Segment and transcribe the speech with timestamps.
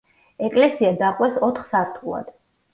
[0.47, 2.37] ეკლესია დაყვეს ოთხ სართულად.